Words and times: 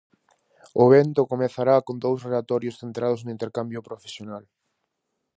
O 0.79 0.81
evento 0.89 1.29
comezará 1.31 1.75
con 1.87 1.95
dous 2.05 2.19
relatorios 2.27 2.77
centrados 2.81 3.21
no 3.21 3.33
intercambio 3.37 3.85
profesional. 3.89 4.43